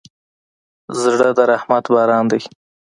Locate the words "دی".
2.31-2.41